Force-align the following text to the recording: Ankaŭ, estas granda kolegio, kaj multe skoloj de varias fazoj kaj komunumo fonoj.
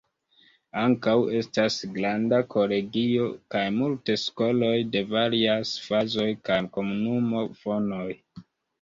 Ankaŭ, 0.83 1.11
estas 1.39 1.77
granda 1.97 2.39
kolegio, 2.55 3.29
kaj 3.57 3.63
multe 3.77 4.17
skoloj 4.25 4.75
de 4.97 5.07
varias 5.15 5.77
fazoj 5.87 6.29
kaj 6.51 6.61
komunumo 6.75 7.49
fonoj. 7.65 8.07